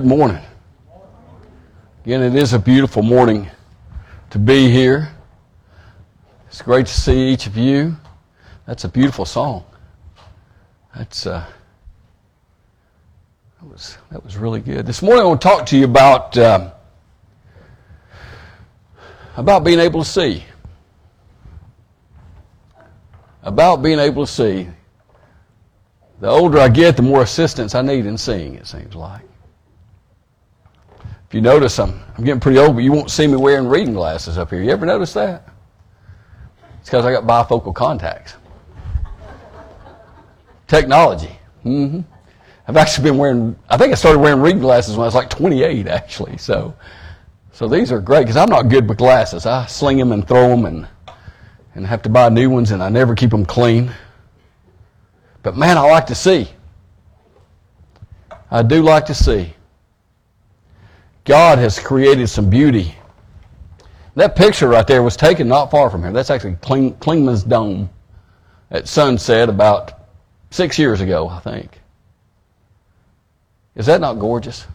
[0.00, 0.42] Good morning.
[2.06, 3.50] Again, it is a beautiful morning
[4.30, 5.12] to be here.
[6.46, 7.98] It's great to see each of you.
[8.64, 9.62] That's a beautiful song.
[10.96, 11.44] That's uh,
[13.60, 14.86] that was that was really good.
[14.86, 16.70] This morning, I want to talk to you about um,
[19.36, 20.46] about being able to see.
[23.42, 24.66] About being able to see.
[26.20, 28.54] The older I get, the more assistance I need in seeing.
[28.54, 29.29] It seems like.
[31.30, 33.94] If you notice, I'm, I'm getting pretty old, but you won't see me wearing reading
[33.94, 34.60] glasses up here.
[34.60, 35.48] You ever notice that?
[36.80, 38.34] It's because I got bifocal contacts.
[40.66, 41.30] Technology.
[41.64, 42.00] Mm-hmm.
[42.66, 45.30] I've actually been wearing, I think I started wearing reading glasses when I was like
[45.30, 46.36] 28, actually.
[46.36, 46.74] So,
[47.52, 49.46] so these are great because I'm not good with glasses.
[49.46, 50.88] I sling them and throw them and,
[51.76, 53.92] and have to buy new ones, and I never keep them clean.
[55.44, 56.50] But man, I like to see.
[58.50, 59.54] I do like to see.
[61.24, 62.94] God has created some beauty.
[64.14, 66.12] That picture right there was taken not far from here.
[66.12, 67.90] That's actually Kling, Clingman's Dome
[68.70, 70.00] at sunset about
[70.50, 71.80] six years ago, I think.
[73.76, 74.66] Is that not gorgeous?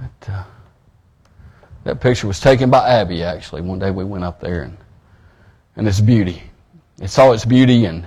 [0.00, 0.44] That, uh,
[1.84, 3.62] that picture was taken by Abby, actually.
[3.62, 4.76] One day we went up there and,
[5.76, 6.42] and its beauty.
[7.00, 8.06] It saw its beauty and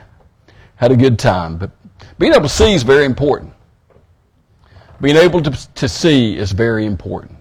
[0.76, 1.58] had a good time.
[1.58, 1.72] But
[2.18, 3.54] being able to see is very important.
[5.02, 7.38] Being able to, to see is very important.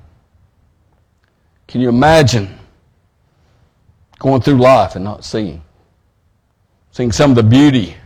[1.67, 2.56] Can you imagine
[4.19, 5.62] going through life and not seeing?
[6.92, 7.97] Seeing some of the beauty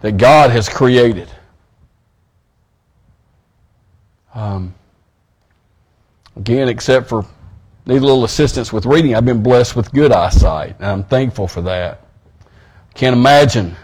[0.00, 1.28] that God has created.
[4.34, 4.74] Um,
[6.36, 7.24] again, except for
[7.86, 11.46] need a little assistance with reading, I've been blessed with good eyesight, and I'm thankful
[11.46, 12.06] for that.
[12.94, 13.76] Can't imagine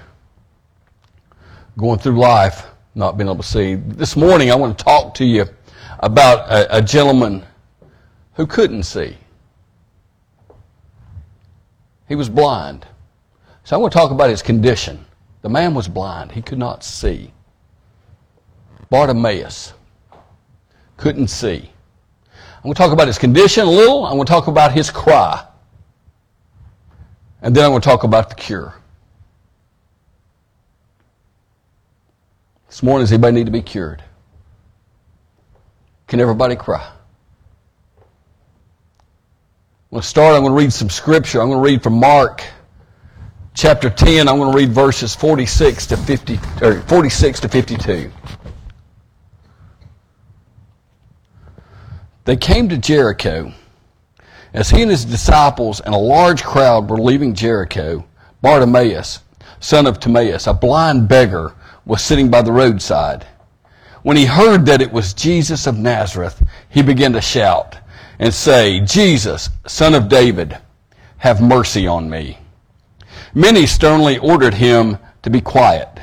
[1.76, 3.74] going through life not being able to see.
[3.74, 5.46] This morning, I want to talk to you
[6.00, 7.44] about a, a gentleman
[8.34, 9.16] who couldn't see.
[12.08, 12.86] He was blind.
[13.64, 15.04] So I want to talk about his condition.
[15.42, 16.32] The man was blind.
[16.32, 17.32] He could not see.
[18.90, 19.72] Bartimaeus
[20.96, 21.70] couldn't see.
[22.56, 24.04] I'm going to talk about his condition a little.
[24.04, 25.46] I'm going to talk about his cry.
[27.42, 28.74] And then I'm going to talk about the cure.
[32.70, 34.00] This morning, does anybody need to be cured?
[36.06, 36.88] Can everybody cry?
[37.98, 38.04] I'm
[39.90, 40.36] going to start.
[40.36, 41.40] I'm going to read some scripture.
[41.40, 42.44] I'm going to read from Mark
[43.54, 44.28] chapter 10.
[44.28, 48.12] I'm going to read verses 46 to 50, or 46 to 52.
[52.24, 53.52] They came to Jericho.
[54.54, 58.06] As he and his disciples and a large crowd were leaving Jericho,
[58.42, 59.24] Bartimaeus,
[59.58, 61.52] son of Timaeus, a blind beggar,
[61.84, 63.26] was sitting by the roadside.
[64.02, 67.76] When he heard that it was Jesus of Nazareth, he began to shout
[68.18, 70.58] and say, Jesus, son of David,
[71.18, 72.38] have mercy on me.
[73.34, 76.00] Many sternly ordered him to be quiet,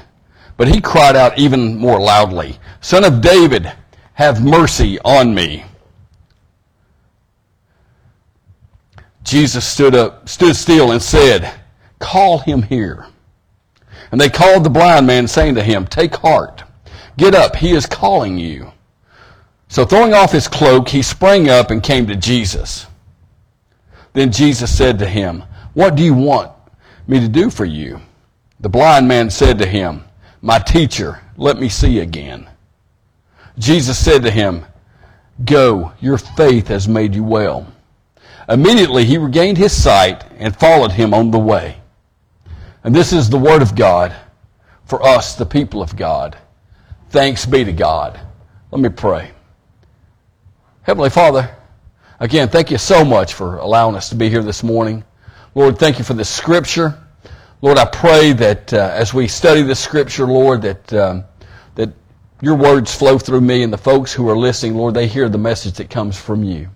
[0.55, 3.71] but he cried out even more loudly, Son of David,
[4.13, 5.63] have mercy on me.
[9.23, 11.53] Jesus stood up, stood still and said,
[11.99, 13.07] Call him here.
[14.11, 16.63] And they called the blind man, saying to him, Take heart,
[17.17, 18.71] get up, he is calling you.
[19.69, 22.87] So throwing off his cloak, he sprang up and came to Jesus.
[24.13, 26.51] Then Jesus said to him, What do you want
[27.07, 27.99] me to do for you?
[28.59, 30.03] The blind man said to him,
[30.41, 32.49] My teacher, let me see again.
[33.59, 34.65] Jesus said to him,
[35.45, 37.67] Go, your faith has made you well.
[38.49, 41.77] Immediately he regained his sight and followed him on the way.
[42.87, 44.15] And this is the word of God
[44.85, 46.37] for us, the people of God.
[47.09, 48.17] Thanks be to God.
[48.71, 49.31] Let me pray.
[50.83, 51.53] Heavenly Father,
[52.21, 55.03] again, thank you so much for allowing us to be here this morning.
[55.53, 56.97] Lord, thank you for this scripture.
[57.61, 61.25] Lord, I pray that uh, as we study this scripture, Lord, that, um,
[61.75, 61.89] that
[62.39, 65.37] your words flow through me and the folks who are listening, Lord, they hear the
[65.37, 66.69] message that comes from you.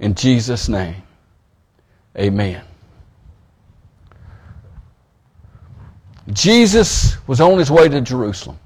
[0.00, 1.04] In Jesus' name,
[2.18, 2.64] amen.
[6.32, 8.58] Jesus was on his way to Jerusalem.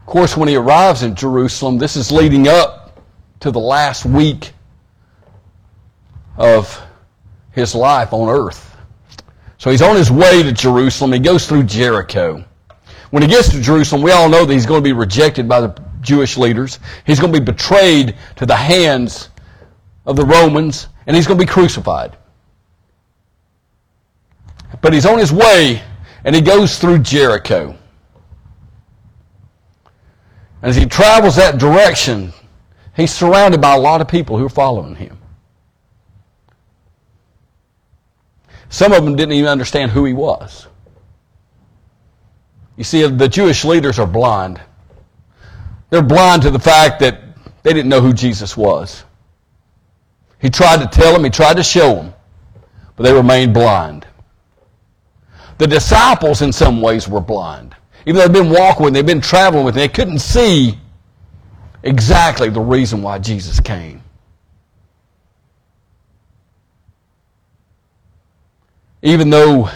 [0.00, 3.00] Of course, when he arrives in Jerusalem, this is leading up
[3.40, 4.52] to the last week
[6.36, 6.80] of
[7.52, 8.76] his life on earth.
[9.58, 11.12] So he's on his way to Jerusalem.
[11.12, 12.44] He goes through Jericho.
[13.10, 15.60] When he gets to Jerusalem, we all know that he's going to be rejected by
[15.60, 16.78] the Jewish leaders.
[17.04, 19.30] He's going to be betrayed to the hands
[20.06, 22.16] of the Romans, and he's going to be crucified.
[24.80, 25.82] But he's on his way
[26.24, 27.76] and he goes through Jericho.
[30.60, 32.32] And as he travels that direction,
[32.96, 35.18] he's surrounded by a lot of people who are following him.
[38.68, 40.66] Some of them didn't even understand who he was.
[42.76, 44.60] You see, the Jewish leaders are blind.
[45.90, 47.20] They're blind to the fact that
[47.62, 49.04] they didn't know who Jesus was.
[50.40, 52.14] He tried to tell them, he tried to show them,
[52.94, 54.06] but they remained blind.
[55.58, 57.74] The disciples, in some ways, were blind.
[58.06, 60.78] Even though they'd been walking with they'd been traveling with they couldn't see
[61.82, 64.02] exactly the reason why Jesus came.
[69.02, 69.68] Even though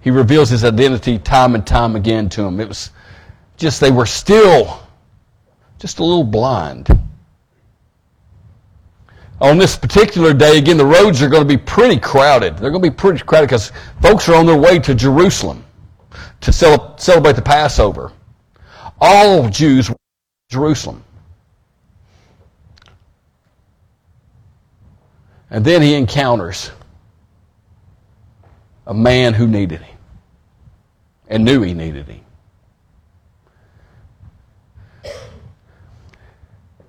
[0.00, 2.90] he reveals his identity time and time again to them, it was
[3.56, 4.80] just they were still
[5.78, 6.88] just a little blind.
[9.44, 12.56] On this particular day, again, the roads are going to be pretty crowded.
[12.56, 15.62] They're going to be pretty crowded because folks are on their way to Jerusalem
[16.40, 18.10] to celebrate the Passover.
[19.02, 19.96] All Jews were
[20.50, 21.04] Jerusalem.
[25.50, 26.70] And then he encounters
[28.86, 29.98] a man who needed him
[31.28, 32.24] and knew he needed him.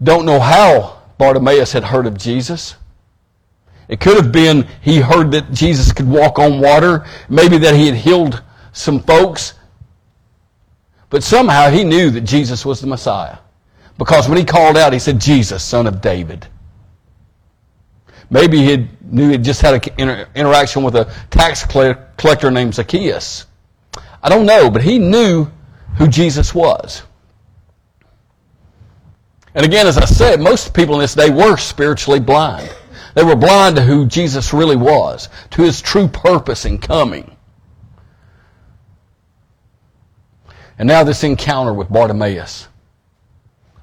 [0.02, 2.75] Don't know how Bartimaeus had heard of Jesus.
[3.88, 7.85] It could have been he heard that Jesus could walk on water, maybe that he
[7.85, 8.41] had healed
[8.71, 9.53] some folks.
[11.09, 13.38] But somehow he knew that Jesus was the Messiah.
[13.97, 16.47] Because when he called out, he said, Jesus, son of David.
[18.29, 23.45] Maybe he knew he just had an interaction with a tax collector named Zacchaeus.
[24.21, 25.47] I don't know, but he knew
[25.97, 27.03] who Jesus was.
[29.56, 32.69] And again, as I said, most people in this day were spiritually blind.
[33.13, 37.36] They were blind to who Jesus really was, to his true purpose in coming.
[40.78, 42.68] And now this encounter with Bartimaeus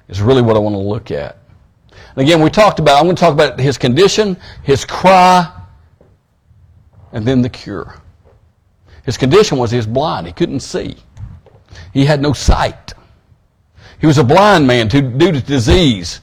[0.07, 1.39] is really what I want to look at.
[1.89, 5.51] And again, we talked about, I'm going to talk about his condition, his cry,
[7.11, 7.95] and then the cure.
[9.05, 10.27] His condition was he was blind.
[10.27, 10.97] He couldn't see.
[11.91, 12.93] He had no sight.
[14.03, 16.19] He was a blind man due to disease.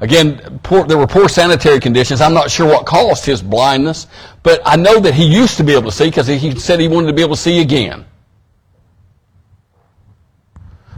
[0.00, 2.20] Again, poor, there were poor sanitary conditions.
[2.20, 4.06] I'm not sure what caused his blindness,
[4.42, 6.88] but I know that he used to be able to see because he said he
[6.88, 8.04] wanted to be able to see again.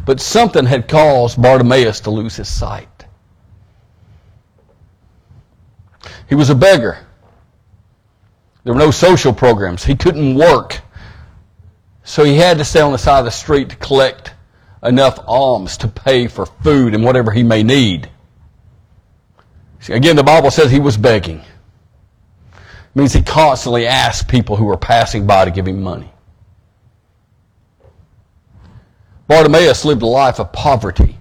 [0.04, 3.06] But something had caused Bartimaeus to lose his sight.
[6.28, 6.98] He was a beggar.
[8.64, 9.84] There were no social programs.
[9.84, 10.80] He couldn't work.
[12.02, 14.31] So he had to stay on the side of the street to collect
[14.82, 18.08] enough alms to pay for food and whatever he may need.
[19.88, 21.38] Again, the Bible says he was begging.
[21.38, 26.12] It means he constantly asked people who were passing by to give him money.
[29.26, 31.16] Bartimaeus lived a life of poverty.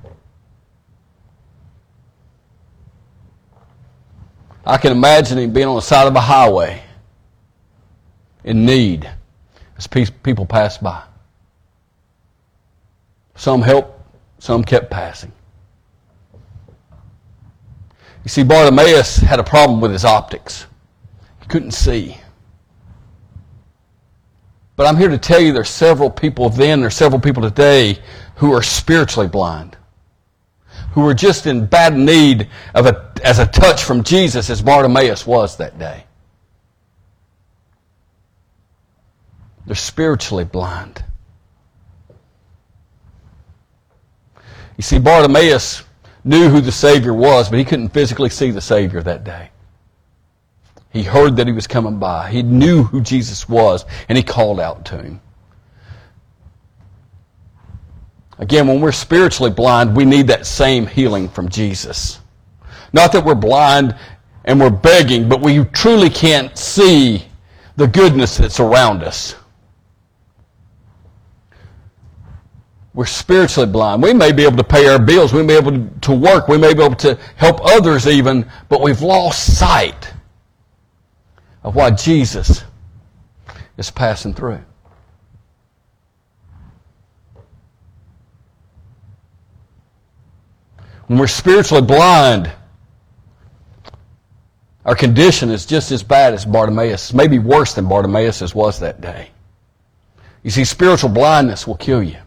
[4.66, 6.84] I can imagine him being on the side of a highway
[8.44, 9.10] in need
[9.78, 11.04] as people pass by.
[13.42, 14.00] Some helped,
[14.38, 15.32] some kept passing.
[18.24, 20.68] You see, Bartimaeus had a problem with his optics.
[21.40, 22.18] He couldn't see.
[24.76, 27.98] But I'm here to tell you there's several people then, there's several people today
[28.36, 29.76] who are spiritually blind
[30.92, 35.26] who were just in bad need of a, as a touch from Jesus as Bartimaeus
[35.26, 36.04] was that day.
[39.66, 41.04] They're spiritually blind.
[44.78, 45.84] You see, Bartimaeus
[46.24, 49.50] knew who the Savior was, but he couldn't physically see the Savior that day.
[50.92, 52.30] He heard that he was coming by.
[52.30, 55.22] He knew who Jesus was, and he called out to him.
[58.40, 62.20] Again, when we're spiritually blind, we need that same healing from Jesus.
[62.92, 63.96] Not that we're blind
[64.46, 67.24] and we're begging, but we truly can't see
[67.76, 69.36] the goodness that's around us.
[72.94, 74.04] We're spiritually blind.
[74.04, 75.34] We may be able to pay our bills.
[75.34, 76.48] We may be able to work.
[76.48, 80.12] We may be able to help others even, but we've lost sight
[81.64, 82.64] of why Jesus
[83.78, 84.62] is passing through.
[91.08, 92.52] When we're spiritually blind,
[94.86, 99.30] our condition is just as bad as Bartimaeus, maybe worse than Bartimaeus was that day.
[100.44, 102.18] You see, spiritual blindness will kill you.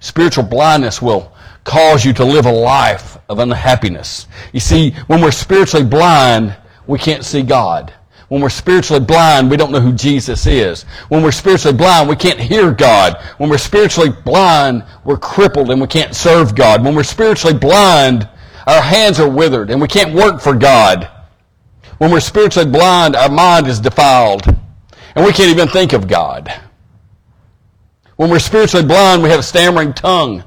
[0.00, 1.32] Spiritual blindness will
[1.64, 4.26] cause you to live a life of unhappiness.
[4.52, 7.92] You see, when we're spiritually blind, we can't see God.
[8.28, 10.84] When we're spiritually blind, we don't know who Jesus is.
[11.08, 13.20] When we're spiritually blind, we can't hear God.
[13.38, 16.84] When we're spiritually blind, we're crippled and we can't serve God.
[16.84, 18.28] When we're spiritually blind,
[18.66, 21.10] our hands are withered and we can't work for God.
[21.98, 24.46] When we're spiritually blind, our mind is defiled
[25.14, 26.52] and we can't even think of God.
[28.20, 30.44] When we're spiritually blind, we have a stammering tongue.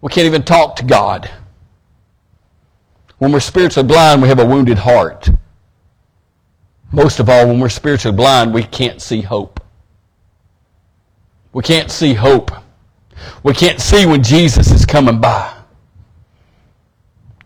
[0.00, 1.30] We can't even talk to God.
[3.18, 5.30] When we're spiritually blind, we have a wounded heart.
[6.90, 9.60] Most of all, when we're spiritually blind, we can't see hope.
[11.52, 12.50] We can't see hope.
[13.44, 15.58] We can't see when Jesus is coming by.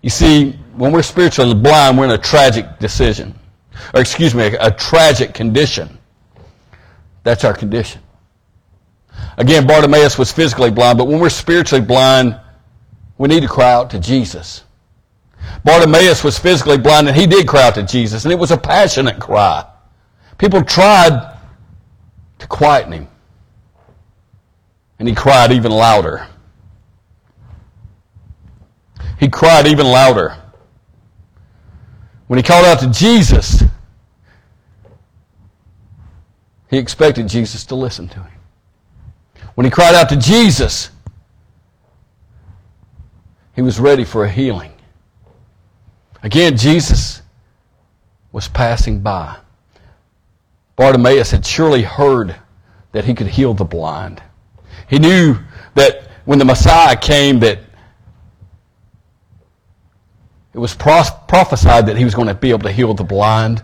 [0.00, 3.38] You see, when we're spiritually blind, we're in a tragic decision.
[3.92, 5.98] Or excuse me, a, a tragic condition.
[7.24, 8.00] That's our condition.
[9.36, 12.38] Again, Bartimaeus was physically blind, but when we're spiritually blind,
[13.18, 14.64] we need to cry out to Jesus.
[15.64, 18.56] Bartimaeus was physically blind and he did cry out to Jesus and it was a
[18.56, 19.64] passionate cry.
[20.38, 21.36] People tried
[22.38, 23.08] to quieten him.
[24.98, 26.26] And he cried even louder.
[29.18, 30.36] He cried even louder.
[32.26, 33.62] When he called out to Jesus,
[36.70, 38.33] he expected Jesus to listen to him.
[39.54, 40.90] When he cried out to Jesus,
[43.54, 44.72] he was ready for a healing.
[46.22, 47.22] Again, Jesus
[48.32, 49.36] was passing by.
[50.76, 52.34] Bartimaeus had surely heard
[52.92, 54.22] that he could heal the blind.
[54.88, 55.36] He knew
[55.74, 57.60] that when the Messiah came that
[60.52, 63.62] it was prophesied that he was going to be able to heal the blind.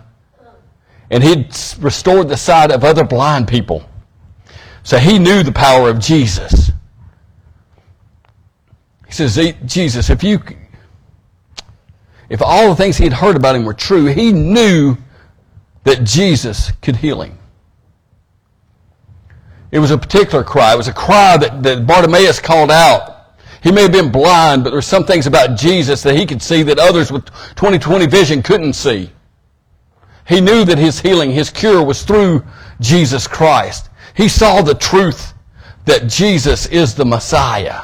[1.09, 3.83] And he'd restored the sight of other blind people.
[4.83, 6.71] So he knew the power of Jesus.
[9.07, 10.39] He says, Jesus, if you
[12.29, 14.95] if all the things he had heard about him were true, he knew
[15.83, 17.37] that Jesus could heal him.
[19.71, 20.73] It was a particular cry.
[20.73, 23.35] It was a cry that, that Bartimaeus called out.
[23.61, 26.41] He may have been blind, but there were some things about Jesus that he could
[26.41, 29.11] see that others with 20/20 vision couldn't see.
[30.25, 32.43] He knew that his healing, his cure was through
[32.79, 33.89] Jesus Christ.
[34.15, 35.33] He saw the truth
[35.85, 37.81] that Jesus is the Messiah.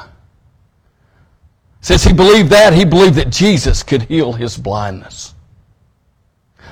[1.81, 5.33] Since he believed that, he believed that Jesus could heal his blindness.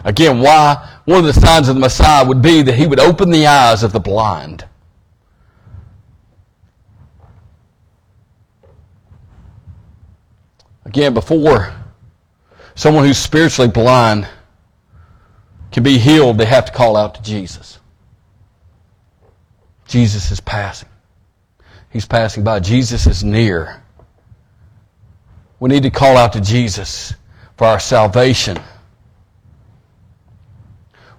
[0.03, 0.99] Again, why?
[1.05, 3.81] One of the signs of the Messiah would be that he would open the eyes
[3.81, 4.65] of the blind.
[10.85, 11.73] Again, before
[12.75, 14.27] someone who's spiritually blind
[15.71, 17.79] can be healed, they have to call out to Jesus.
[19.87, 20.89] Jesus is passing.
[21.89, 22.59] He's passing by.
[22.59, 23.81] Jesus is near.
[25.59, 27.13] We need to call out to Jesus
[27.57, 28.57] for our salvation.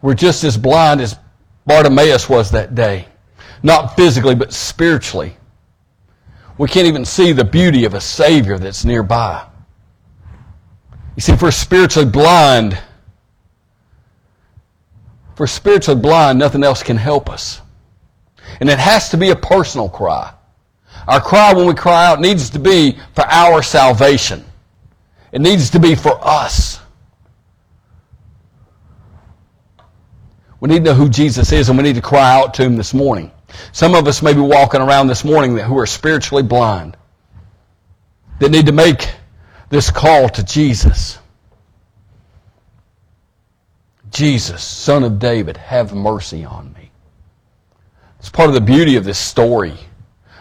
[0.02, 1.16] We're just as blind as
[1.66, 3.08] Bartimaeus was that day.
[3.62, 5.37] Not physically, but spiritually.
[6.58, 9.46] We can't even see the beauty of a Savior that's nearby.
[11.16, 12.75] You see, if we're spiritually blind,
[15.32, 17.62] if we're spiritually blind, nothing else can help us.
[18.60, 20.32] And it has to be a personal cry.
[21.06, 24.44] Our cry when we cry out needs to be for our salvation.
[25.32, 26.80] It needs to be for us.
[30.60, 32.76] We need to know who Jesus is and we need to cry out to him
[32.76, 33.30] this morning.
[33.72, 36.96] Some of us may be walking around this morning who are spiritually blind,
[38.40, 39.10] that need to make
[39.68, 41.18] this call to Jesus.
[44.10, 46.86] Jesus, son of David, have mercy on me.
[48.26, 49.75] It's part of the beauty of this story.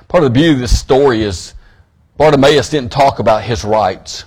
[0.08, 1.54] Part of the beauty of this story is
[2.18, 4.25] Bartimaeus didn't talk about his rights.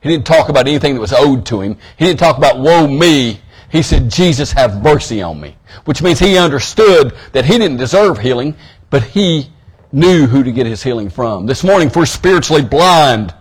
[0.00, 1.76] He didn't talk about anything that was owed to him.
[1.98, 3.42] He didn't talk about woe me.
[3.70, 5.54] He said, Jesus, have mercy on me.
[5.84, 8.56] Which means he understood that he didn't deserve healing,
[8.88, 9.50] but he
[9.92, 11.44] knew who to get his healing from.
[11.44, 13.34] This morning, if we're spiritually blind,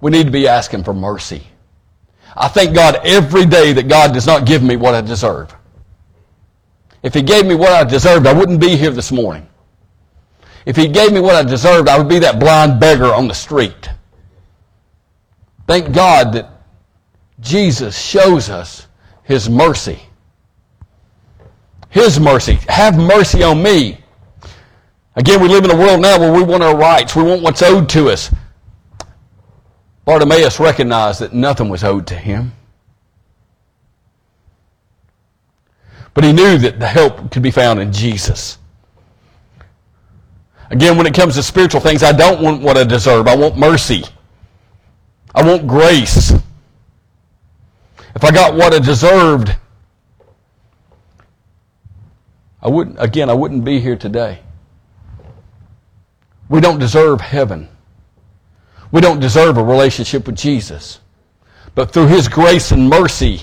[0.00, 1.46] we need to be asking for mercy.
[2.36, 5.54] I thank God every day that God does not give me what I deserve.
[7.02, 9.46] If He gave me what I deserved, I wouldn't be here this morning.
[10.66, 13.34] If he gave me what I deserved, I would be that blind beggar on the
[13.34, 13.88] street.
[15.66, 16.50] Thank God that
[17.40, 18.86] Jesus shows us
[19.22, 20.00] his mercy.
[21.88, 22.58] His mercy.
[22.68, 23.98] Have mercy on me.
[25.16, 27.16] Again, we live in a world now where we want our rights.
[27.16, 28.32] We want what's owed to us.
[30.04, 32.52] Bartimaeus recognized that nothing was owed to him.
[36.14, 38.58] But he knew that the help could be found in Jesus.
[40.70, 43.26] Again, when it comes to spiritual things, I don't want what I deserve.
[43.26, 44.04] I want mercy.
[45.34, 46.32] I want grace.
[48.14, 49.56] if I got what I deserved,
[52.62, 54.40] I wouldn't, again, I wouldn't be here today.
[56.48, 57.68] We don't deserve heaven.
[58.92, 61.00] We don't deserve a relationship with Jesus.
[61.74, 63.42] But through His grace and mercy,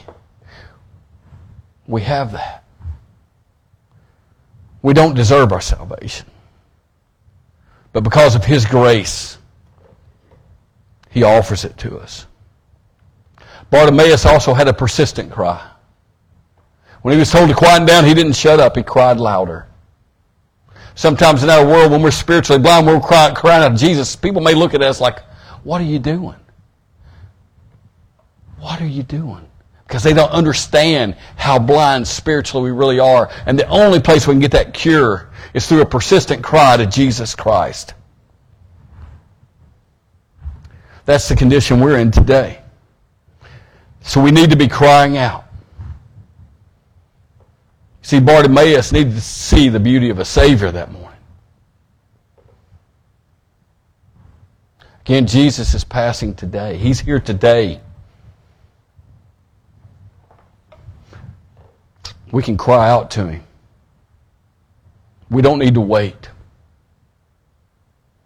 [1.87, 2.56] we have that.
[4.87, 6.27] We don't deserve our salvation.
[7.91, 9.37] But because of His grace,
[11.09, 12.25] He offers it to us.
[13.69, 15.61] Bartimaeus also had a persistent cry.
[17.01, 18.77] When he was told to quiet down, he didn't shut up.
[18.77, 19.67] He cried louder.
[20.95, 24.15] Sometimes in our world, when we're spiritually blind, we're crying, crying out to Jesus.
[24.15, 25.19] People may look at us like,
[25.65, 26.39] what are you doing?
[28.57, 29.49] What are you doing?
[29.87, 33.31] Because they don't understand how blind spiritually we really are.
[33.45, 36.85] And the only place we can get that cure is through a persistent cry to
[36.85, 37.93] Jesus Christ.
[41.05, 42.61] That's the condition we're in today.
[44.01, 45.45] So we need to be crying out.
[48.01, 51.19] See, Bartimaeus needed to see the beauty of a Savior that morning.
[55.01, 56.75] Again, Jesus is passing today.
[56.75, 57.79] He's here today.
[62.31, 63.43] We can cry out to Him.
[65.29, 66.29] We don't need to wait.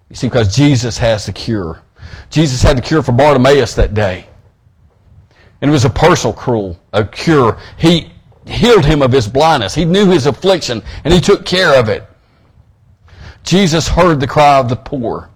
[0.10, 1.82] You see, because Jesus has the cure.
[2.30, 4.28] Jesus had the cure for Bartimaeus that day.
[5.62, 7.58] And it was a personal cruel, a cure.
[7.78, 8.12] He
[8.46, 9.76] healed him of his blindness.
[9.76, 12.04] He knew his affliction and he took care of it.
[13.44, 15.30] Jesus heard the cry of the poor.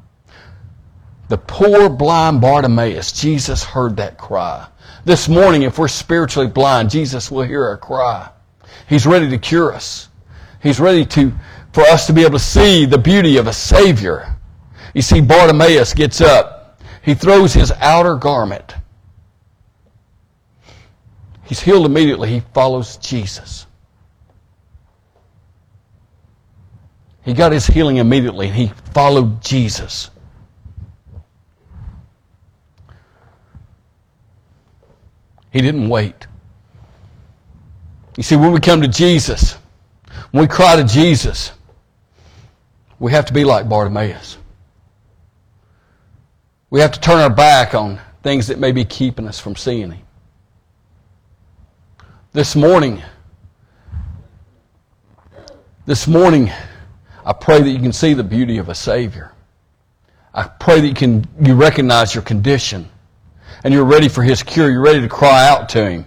[1.30, 4.68] The poor blind Bartimaeus, Jesus heard that cry.
[5.06, 8.30] This morning, if we're spiritually blind, Jesus will hear our cry.
[8.88, 10.10] He's ready to cure us.
[10.62, 11.34] He's ready to,
[11.74, 14.36] for us to be able to see the beauty of a Savior.
[14.94, 16.82] You see, Bartimaeus gets up.
[17.02, 18.76] He throws his outer garment
[21.46, 22.30] He's healed immediately.
[22.30, 23.68] He follows Jesus.
[27.24, 30.10] He got his healing immediately and he followed Jesus.
[35.52, 36.28] He didn't wait.
[38.18, 39.58] You see, when we come to Jesus,
[40.32, 41.52] when we cry to Jesus,
[43.00, 44.38] we have to be like Bartimaeus.
[46.70, 49.92] We have to turn our back on things that may be keeping us from seeing
[49.92, 50.02] Him.
[52.34, 53.02] This morning,
[55.86, 56.52] this morning,
[57.26, 59.32] I pray that you can see the beauty of a Savior.
[60.34, 62.90] I pray that you can you recognize your condition
[63.64, 64.70] and you're ready for His cure.
[64.70, 66.06] You're ready to cry out to Him.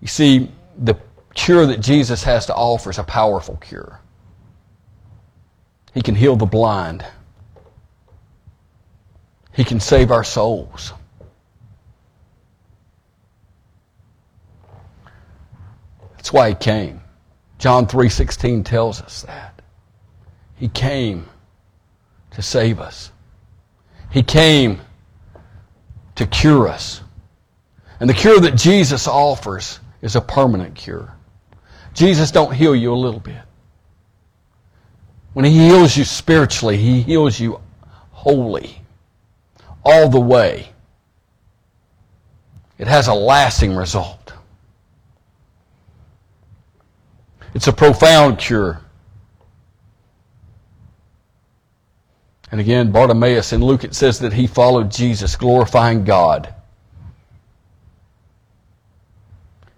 [0.00, 0.96] You see, the
[1.34, 4.00] cure that Jesus has to offer is a powerful cure.
[5.92, 7.04] He can heal the blind.
[9.52, 10.92] He can save our souls.
[16.16, 17.02] That's why he came.
[17.58, 19.60] John 3:16 tells us that.
[20.56, 21.28] He came
[22.32, 23.10] to save us.
[24.10, 24.80] He came
[26.14, 27.00] to cure us.
[27.98, 31.14] And the cure that Jesus offers is a permanent cure.
[31.94, 33.42] Jesus don't heal you a little bit.
[35.32, 37.60] When he heals you spiritually, he heals you
[38.10, 38.82] wholly,
[39.84, 40.70] all the way.
[42.78, 44.32] It has a lasting result.
[47.54, 48.80] It's a profound cure.
[52.50, 56.54] And again, Bartimaeus in Luke it says that he followed Jesus, glorifying God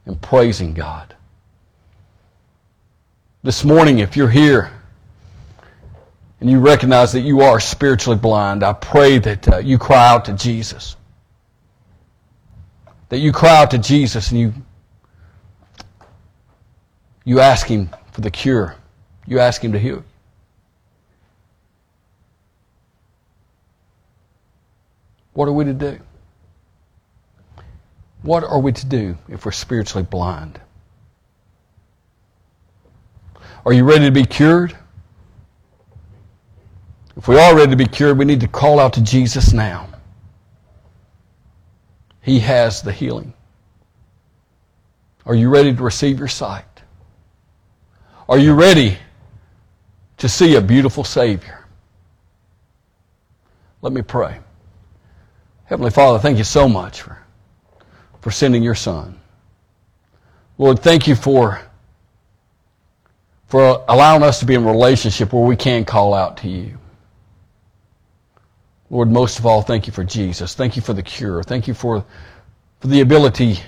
[0.07, 1.15] and praising God.
[3.43, 4.71] This morning, if you're here
[6.41, 10.25] and you recognize that you are spiritually blind, I pray that uh, you cry out
[10.27, 10.97] to Jesus.
[13.09, 14.53] That you cry out to Jesus and you
[17.25, 18.77] you ask Him for the cure.
[19.27, 20.05] You ask Him to heal.
[25.35, 25.99] What are we to do?
[28.23, 30.61] What are we to do if we're spiritually blind?
[33.65, 34.77] Are you ready to be cured?
[37.17, 39.89] If we are ready to be cured, we need to call out to Jesus now.
[42.23, 43.35] He has the healing.
[45.27, 46.65] Are you ready to receive your sight?
[48.29, 48.99] Are you ready
[50.19, 51.65] to see a beautiful Savior?
[53.83, 54.39] Let me pray.
[55.65, 57.19] Heavenly Father, thank you so much for,
[58.23, 59.19] for sending your Son.
[60.57, 61.61] Lord, thank you for,
[63.49, 66.79] for allowing us to be in a relationship where we can call out to you.
[68.91, 70.55] Lord, most of all, thank you for Jesus.
[70.55, 71.43] Thank you for the cure.
[71.43, 72.05] Thank you for,
[72.81, 73.59] for the ability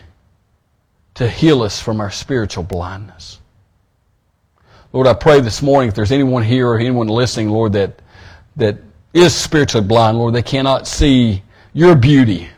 [1.14, 3.40] to heal us from our spiritual blindness.
[4.92, 8.00] Lord, I pray this morning if there's anyone here or anyone listening, Lord, that,
[8.56, 8.78] that
[9.12, 12.48] is spiritually blind, Lord, they cannot see your beauty.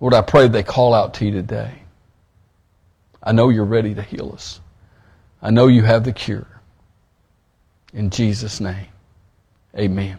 [0.00, 1.82] Lord, I pray they call out to you today.
[3.22, 4.60] I know you're ready to heal us.
[5.42, 6.46] I know you have the cure.
[7.92, 8.86] In Jesus' name,
[9.76, 10.18] amen.